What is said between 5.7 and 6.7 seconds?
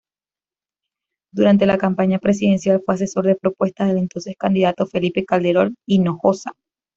Hinojosa.